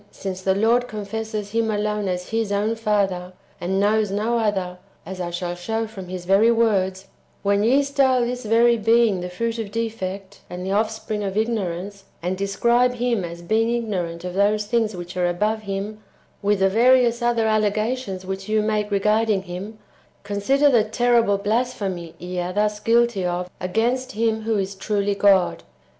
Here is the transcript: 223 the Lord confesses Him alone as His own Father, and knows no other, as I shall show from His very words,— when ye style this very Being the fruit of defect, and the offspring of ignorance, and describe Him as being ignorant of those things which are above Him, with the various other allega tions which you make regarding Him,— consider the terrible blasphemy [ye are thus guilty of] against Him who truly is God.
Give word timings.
223 0.13 0.53
the 0.53 0.67
Lord 0.67 0.87
confesses 0.87 1.51
Him 1.51 1.69
alone 1.69 2.07
as 2.07 2.29
His 2.29 2.51
own 2.51 2.73
Father, 2.75 3.33
and 3.59 3.79
knows 3.79 4.09
no 4.09 4.39
other, 4.39 4.79
as 5.05 5.21
I 5.21 5.29
shall 5.29 5.53
show 5.53 5.85
from 5.85 6.07
His 6.07 6.25
very 6.25 6.49
words,— 6.49 7.05
when 7.43 7.63
ye 7.63 7.83
style 7.83 8.21
this 8.25 8.43
very 8.43 8.77
Being 8.77 9.21
the 9.21 9.29
fruit 9.29 9.59
of 9.59 9.69
defect, 9.69 10.41
and 10.49 10.65
the 10.65 10.71
offspring 10.71 11.23
of 11.23 11.37
ignorance, 11.37 12.05
and 12.19 12.35
describe 12.35 12.95
Him 12.95 13.23
as 13.23 13.43
being 13.43 13.69
ignorant 13.69 14.23
of 14.23 14.33
those 14.33 14.65
things 14.65 14.95
which 14.95 15.15
are 15.15 15.29
above 15.29 15.61
Him, 15.61 16.01
with 16.41 16.61
the 16.61 16.69
various 16.69 17.21
other 17.21 17.45
allega 17.45 17.95
tions 17.95 18.25
which 18.25 18.49
you 18.49 18.63
make 18.63 18.89
regarding 18.89 19.43
Him,— 19.43 19.77
consider 20.23 20.67
the 20.71 20.83
terrible 20.83 21.37
blasphemy 21.37 22.15
[ye 22.17 22.39
are 22.39 22.51
thus 22.53 22.79
guilty 22.79 23.23
of] 23.23 23.51
against 23.59 24.13
Him 24.13 24.41
who 24.41 24.65
truly 24.65 25.11
is 25.11 25.17
God. 25.19 25.61